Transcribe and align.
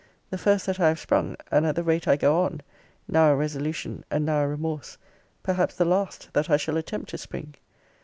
The 0.31 0.37
first 0.39 0.65
that 0.65 0.79
I 0.79 0.87
have 0.87 0.99
sprung, 0.99 1.35
and 1.51 1.63
at 1.63 1.75
the 1.75 1.83
rate 1.83 2.07
I 2.07 2.15
go 2.15 2.41
on 2.41 2.61
(now 3.07 3.31
a 3.31 3.35
resolution, 3.35 4.03
and 4.09 4.25
now 4.25 4.41
a 4.41 4.47
remorse) 4.47 4.97
perhaps 5.43 5.75
the 5.75 5.85
last 5.85 6.33
that 6.33 6.49
I 6.49 6.57
shall 6.57 6.77
attempt 6.77 7.11
to 7.11 7.19
spring. 7.19 7.53